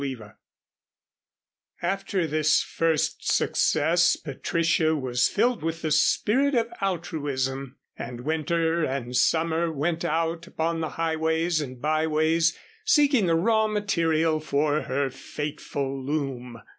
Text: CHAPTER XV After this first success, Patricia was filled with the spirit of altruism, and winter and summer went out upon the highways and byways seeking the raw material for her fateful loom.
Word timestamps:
CHAPTER 1.79 1.83
XV 1.83 1.83
After 1.83 2.25
this 2.25 2.63
first 2.63 3.31
success, 3.31 4.15
Patricia 4.15 4.95
was 4.95 5.27
filled 5.27 5.61
with 5.61 5.83
the 5.83 5.91
spirit 5.91 6.55
of 6.55 6.69
altruism, 6.81 7.77
and 7.97 8.21
winter 8.21 8.83
and 8.83 9.15
summer 9.15 9.71
went 9.71 10.03
out 10.03 10.47
upon 10.47 10.79
the 10.79 10.89
highways 10.97 11.61
and 11.61 11.79
byways 11.79 12.57
seeking 12.83 13.27
the 13.27 13.35
raw 13.35 13.67
material 13.67 14.39
for 14.39 14.81
her 14.81 15.11
fateful 15.11 16.03
loom. 16.03 16.59